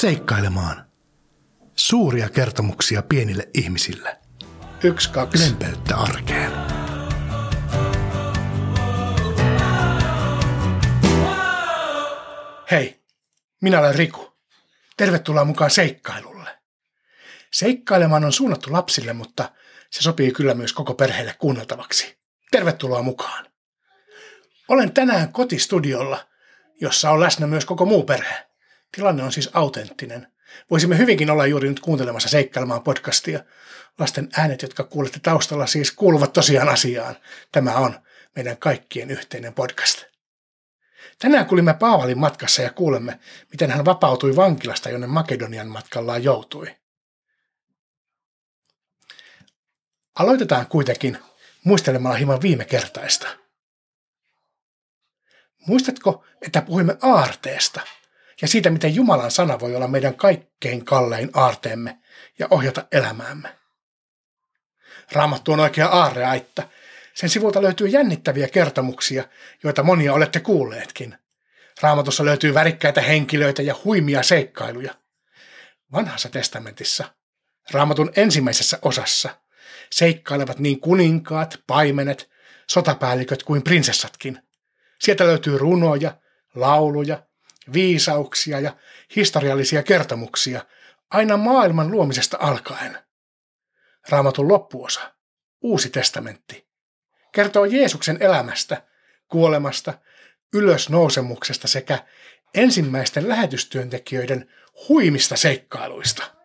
[0.00, 0.86] Seikkailemaan.
[1.74, 4.18] Suuria kertomuksia pienille ihmisille.
[4.84, 5.44] Yksi, kaksi.
[5.44, 6.52] Lempeyttä arkeen.
[12.70, 13.02] Hei,
[13.62, 14.32] minä olen Riku.
[14.96, 16.50] Tervetuloa mukaan seikkailulle.
[17.50, 19.52] Seikkailemaan on suunnattu lapsille, mutta
[19.90, 22.18] se sopii kyllä myös koko perheelle kuunneltavaksi.
[22.50, 23.46] Tervetuloa mukaan.
[24.68, 26.28] Olen tänään kotistudiolla,
[26.80, 28.49] jossa on läsnä myös koko muu perhe.
[28.96, 30.32] Tilanne on siis autenttinen.
[30.70, 33.44] Voisimme hyvinkin olla juuri nyt kuuntelemassa Seikkailemaan podcastia.
[33.98, 37.16] Lasten äänet, jotka kuulette taustalla, siis kuuluvat tosiaan asiaan.
[37.52, 38.00] Tämä on
[38.36, 40.04] meidän kaikkien yhteinen podcast.
[41.18, 46.76] Tänään kuulimme Paavalin matkassa ja kuulemme, miten hän vapautui vankilasta, jonne Makedonian matkallaan joutui.
[50.18, 51.18] Aloitetaan kuitenkin
[51.64, 53.28] muistelemalla hieman viime kertaista.
[55.66, 57.80] Muistatko, että puhuimme aarteesta
[58.42, 61.98] ja siitä, miten Jumalan sana voi olla meidän kaikkein kallein aarteemme
[62.38, 63.56] ja ohjata elämäämme?
[65.12, 66.62] Raamattu on oikea aarreaitta.
[67.14, 69.24] Sen sivulta löytyy jännittäviä kertomuksia,
[69.62, 71.16] joita monia olette kuulleetkin.
[71.80, 74.94] Raamatussa löytyy värikkäitä henkilöitä ja huimia seikkailuja.
[75.92, 77.04] Vanhassa testamentissa,
[77.70, 79.30] raamatun ensimmäisessä osassa,
[79.92, 82.30] seikkailevat niin kuninkaat, paimenet,
[82.66, 84.42] sotapäälliköt kuin prinsessatkin.
[85.00, 86.16] Sieltä löytyy runoja,
[86.54, 87.22] lauluja,
[87.72, 88.76] viisauksia ja
[89.16, 90.64] historiallisia kertomuksia
[91.10, 92.98] aina maailman luomisesta alkaen.
[94.08, 95.14] Raamatun loppuosa,
[95.62, 96.68] Uusi testamentti,
[97.32, 98.82] kertoo Jeesuksen elämästä,
[99.28, 99.94] kuolemasta,
[100.54, 101.98] ylösnousemuksesta sekä
[102.54, 104.52] ensimmäisten lähetystyöntekijöiden
[104.88, 106.24] huimista seikkailuista–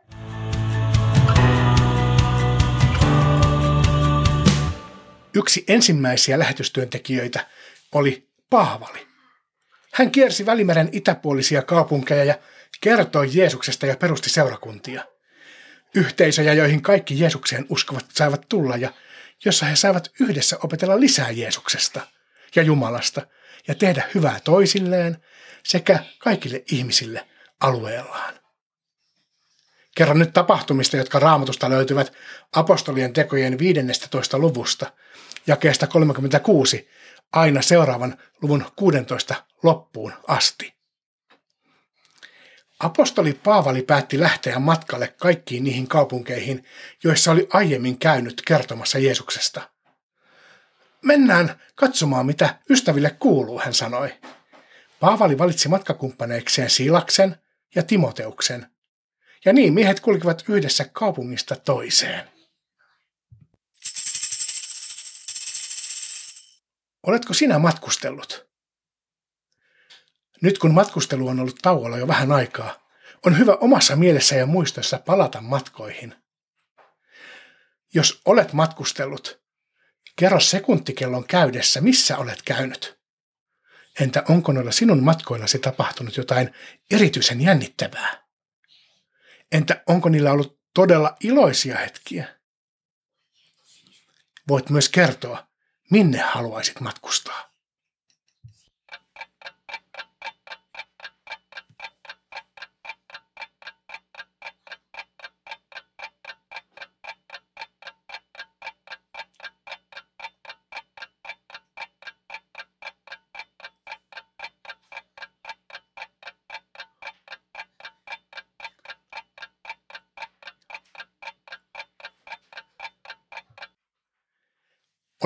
[5.35, 7.47] Yksi ensimmäisiä lähetystyöntekijöitä
[7.91, 9.14] oli Paavali.
[9.95, 12.39] Hän kiersi Välimeren itäpuolisia kaupunkeja ja
[12.81, 15.05] kertoi Jeesuksesta ja perusti seurakuntia.
[15.95, 18.93] Yhteisöjä, joihin kaikki Jeesukseen uskovat saivat tulla ja
[19.45, 22.01] jossa he saivat yhdessä opetella lisää Jeesuksesta
[22.55, 23.27] ja Jumalasta
[23.67, 25.17] ja tehdä hyvää toisilleen
[25.63, 27.27] sekä kaikille ihmisille
[27.59, 28.33] alueellaan.
[29.97, 32.13] Kerron nyt tapahtumista, jotka raamatusta löytyvät
[32.55, 34.39] apostolien tekojen 15.
[34.39, 34.91] luvusta,
[35.47, 36.89] jakeesta 36
[37.33, 40.73] aina seuraavan luvun 16 loppuun asti.
[42.79, 46.65] Apostoli Paavali päätti lähteä matkalle kaikkiin niihin kaupunkeihin,
[47.03, 49.69] joissa oli aiemmin käynyt kertomassa Jeesuksesta.
[51.01, 54.13] Mennään katsomaan, mitä ystäville kuuluu, hän sanoi.
[54.99, 57.35] Paavali valitsi matkakumppaneikseen Silaksen
[57.75, 58.65] ja Timoteuksen–
[59.45, 62.34] ja niin miehet kulkivat yhdessä kaupungista toiseen.
[67.07, 68.47] Oletko sinä matkustellut?
[70.41, 72.87] Nyt kun matkustelu on ollut tauolla jo vähän aikaa,
[73.25, 76.15] on hyvä omassa mielessä ja muistossa palata matkoihin.
[77.93, 79.41] Jos olet matkustellut,
[80.15, 82.99] kerro sekuntikellon käydessä, missä olet käynyt.
[83.99, 86.53] Entä onko noilla sinun matkoillasi tapahtunut jotain
[86.91, 88.25] erityisen jännittävää?
[89.51, 92.39] Entä onko niillä ollut todella iloisia hetkiä?
[94.47, 95.44] Voit myös kertoa,
[95.91, 97.54] minne haluaisit matkustaa.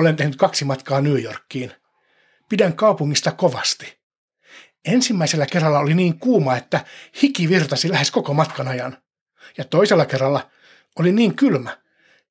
[0.00, 1.72] Olen tehnyt kaksi matkaa New Yorkiin.
[2.48, 3.98] Pidän kaupungista kovasti.
[4.84, 6.84] Ensimmäisellä kerralla oli niin kuuma, että
[7.22, 8.98] hiki virtasi lähes koko matkan ajan.
[9.58, 10.50] Ja toisella kerralla
[10.98, 11.78] oli niin kylmä,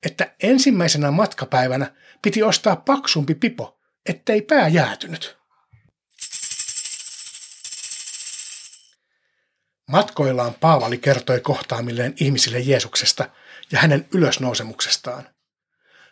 [0.06, 5.38] että ensimmäisenä matkapäivänä piti ostaa paksumpi pipo, ettei pää jäätynyt.
[9.90, 13.28] Matkoillaan Paavali kertoi kohtaamilleen ihmisille Jeesuksesta
[13.72, 15.28] ja hänen ylösnousemuksestaan.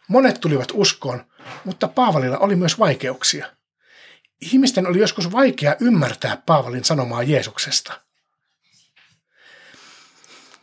[0.09, 1.25] Monet tulivat uskoon,
[1.65, 3.47] mutta Paavalilla oli myös vaikeuksia.
[4.41, 8.01] Ihmisten oli joskus vaikea ymmärtää Paavalin sanomaa Jeesuksesta.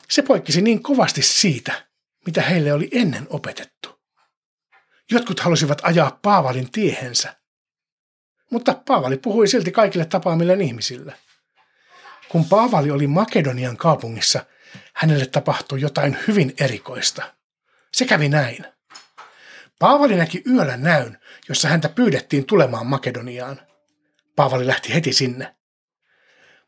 [0.09, 1.85] Se poikkisi niin kovasti siitä,
[2.25, 3.99] mitä heille oli ennen opetettu.
[5.11, 7.35] Jotkut halusivat ajaa Paavalin tiehensä,
[8.51, 11.13] mutta Paavali puhui silti kaikille tapaamille ihmisille.
[12.29, 14.45] Kun Paavali oli Makedonian kaupungissa,
[14.93, 17.33] hänelle tapahtui jotain hyvin erikoista.
[17.93, 18.74] Se kävi näin.
[19.79, 21.17] Paavali näki yöllä näyn,
[21.49, 23.61] jossa häntä pyydettiin tulemaan Makedoniaan.
[24.35, 25.55] Paavali lähti heti sinne.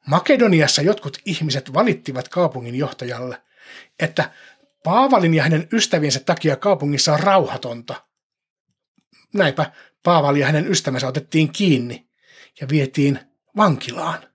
[0.07, 3.41] Makedoniassa jotkut ihmiset valittivat kaupungin johtajalle,
[3.99, 4.31] että
[4.83, 8.03] Paavalin ja hänen ystäviensä takia kaupungissa on rauhatonta.
[9.33, 9.71] Näinpä
[10.03, 12.09] Paavali ja hänen ystävänsä otettiin kiinni
[12.61, 13.19] ja vietiin
[13.57, 14.27] vankilaan.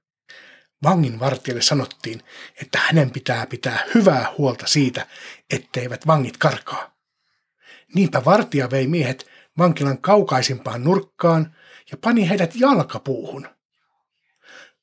[0.82, 2.22] Vangin vartijalle sanottiin,
[2.62, 5.06] että hänen pitää pitää hyvää huolta siitä,
[5.50, 6.91] etteivät vangit karkaa.
[7.94, 9.26] Niinpä vartija vei miehet
[9.58, 11.56] vankilan kaukaisimpaan nurkkaan
[11.90, 13.48] ja pani heidät jalkapuuhun.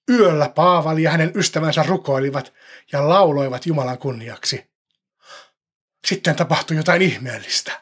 [0.10, 2.54] Yöllä Paavali ja hänen ystävänsä rukoilivat
[2.92, 4.70] ja lauloivat Jumalan kunniaksi.
[6.08, 7.82] Sitten tapahtui jotain ihmeellistä.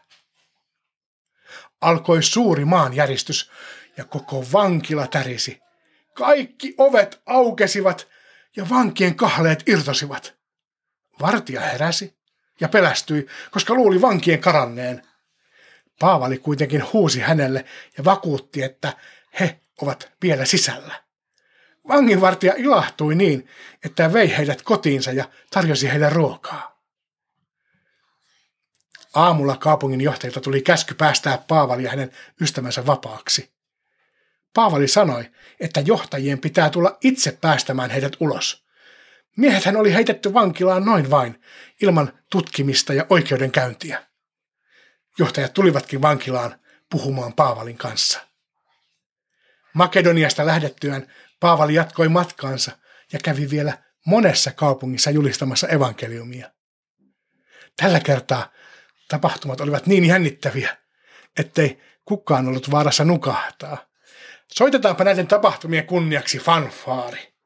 [1.81, 3.51] Alkoi suuri maanjäristys
[3.97, 5.59] ja koko vankila tärisi.
[6.13, 8.07] Kaikki ovet aukesivat
[8.55, 10.35] ja vankien kahleet irtosivat.
[11.21, 12.17] Vartija heräsi
[12.59, 15.06] ja pelästyi, koska luuli vankien karanneen.
[15.99, 17.65] Paavali kuitenkin huusi hänelle
[17.97, 18.93] ja vakuutti, että
[19.39, 21.07] he ovat vielä sisällä.
[21.87, 23.47] Vanginvartija ilahtui niin,
[23.85, 26.81] että vei heidät kotiinsa ja tarjosi heille ruokaa.
[29.15, 32.11] Aamulla kaupungin johtajilta tuli käsky päästää Paavali ja hänen
[32.41, 33.51] ystävänsä vapaaksi.
[34.53, 38.65] Paavali sanoi, että johtajien pitää tulla itse päästämään heidät ulos.
[39.37, 41.41] Miehethän oli heitetty vankilaan noin vain,
[41.81, 44.03] ilman tutkimista ja oikeudenkäyntiä.
[45.19, 46.59] Johtajat tulivatkin vankilaan
[46.89, 48.19] puhumaan Paavalin kanssa.
[49.73, 51.07] Makedoniasta lähdettyään
[51.39, 52.71] Paavali jatkoi matkaansa
[53.13, 56.51] ja kävi vielä monessa kaupungissa julistamassa evankeliumia.
[57.81, 58.51] Tällä kertaa
[59.07, 60.77] tapahtumat olivat niin jännittäviä,
[61.39, 63.77] ettei kukaan ollut vaarassa nukahtaa.
[64.47, 67.36] Soitetaanpa näiden tapahtumien kunniaksi fanfaari.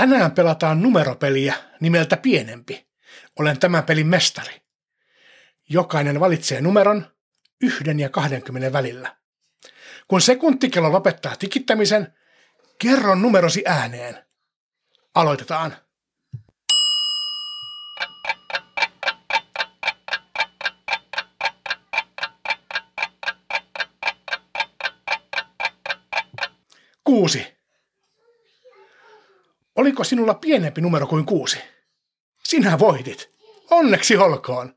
[0.00, 2.88] Tänään pelataan numeropeliä nimeltä Pienempi.
[3.38, 4.62] Olen tämän pelin mestari.
[5.68, 7.06] Jokainen valitsee numeron
[7.62, 9.16] yhden ja 20 välillä.
[10.08, 12.14] Kun sekuntikello lopettaa tikittämisen,
[12.78, 14.24] kerron numerosi ääneen.
[15.14, 15.76] Aloitetaan.
[27.04, 27.59] Kuusi.
[29.76, 31.58] Oliko sinulla pienempi numero kuin kuusi?
[32.44, 33.30] Sinä voitit.
[33.70, 34.74] Onneksi olkoon.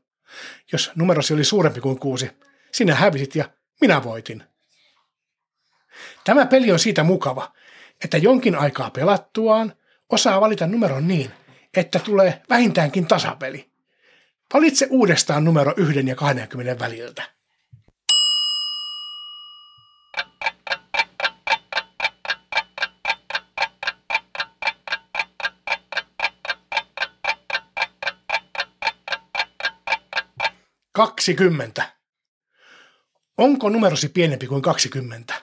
[0.72, 2.30] Jos numerosi oli suurempi kuin kuusi,
[2.72, 3.50] sinä hävisit ja
[3.80, 4.44] minä voitin.
[6.24, 7.52] Tämä peli on siitä mukava,
[8.04, 9.74] että jonkin aikaa pelattuaan
[10.10, 11.30] osaa valita numeron niin,
[11.76, 13.70] että tulee vähintäänkin tasapeli.
[14.54, 17.33] Valitse uudestaan numero yhden ja 20 väliltä.
[30.94, 31.92] 20.
[33.38, 35.34] Onko numerosi pienempi kuin 20?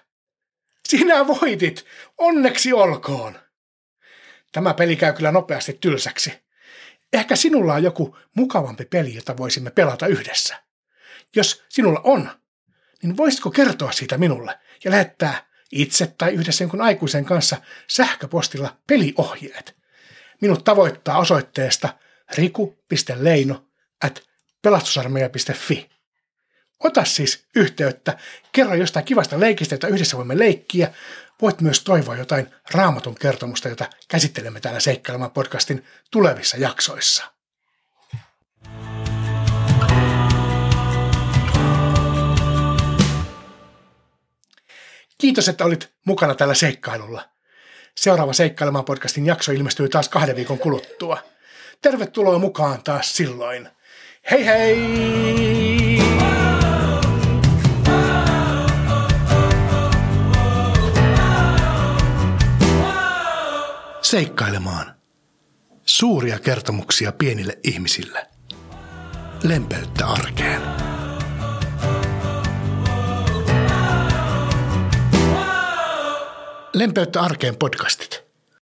[0.87, 1.85] Sinä voitit!
[2.17, 3.39] Onneksi olkoon!
[4.51, 6.33] Tämä peli käy kyllä nopeasti tylsäksi.
[7.13, 10.63] Ehkä sinulla on joku mukavampi peli, jota voisimme pelata yhdessä.
[11.35, 12.29] Jos sinulla on,
[13.03, 17.57] niin voisitko kertoa siitä minulle ja lähettää itse tai yhdessä jonkun aikuisen kanssa
[17.87, 19.75] sähköpostilla peliohjeet.
[20.41, 21.97] Minut tavoittaa osoitteesta
[22.37, 23.65] riku.leino
[24.03, 24.30] at
[24.61, 25.89] pelastusarmeija.fi.
[26.83, 28.17] Ota siis yhteyttä,
[28.51, 30.93] kerro jostain kivasta leikistä, jota yhdessä voimme leikkiä.
[31.41, 37.23] Voit myös toivoa jotain raamatun kertomusta, jota käsittelemme täällä Seikkailemaan podcastin tulevissa jaksoissa.
[45.17, 47.29] Kiitos, että olit mukana tällä seikkailulla.
[47.95, 51.23] Seuraava Seikkailemaan podcastin jakso ilmestyy taas kahden viikon kuluttua.
[51.81, 53.69] Tervetuloa mukaan taas silloin.
[54.29, 56.01] Hei hei!
[64.01, 64.95] Seikkailemaan.
[65.85, 68.27] Suuria kertomuksia pienille ihmisille.
[69.43, 70.61] Lempeyttä arkeen.
[76.73, 78.23] Lempeyttä arkeen podcastit.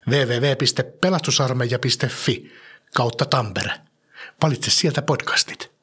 [0.10, 2.52] www.pelastusarmeija.fi
[2.96, 3.85] kautta Tampere.
[4.44, 5.75] Valitse sieltä podcastit.